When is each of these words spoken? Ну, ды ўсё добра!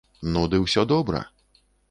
Ну, 0.37 0.45
ды 0.53 0.61
ўсё 0.63 0.87
добра! 0.93 1.23